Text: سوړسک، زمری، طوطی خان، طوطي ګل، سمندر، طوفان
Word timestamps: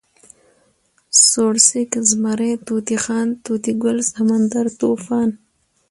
سوړسک، 1.27 1.89
زمری، 2.09 2.51
طوطی 2.67 2.97
خان، 3.03 3.27
طوطي 3.45 3.73
ګل، 3.83 3.97
سمندر، 4.13 4.65
طوفان 4.81 5.29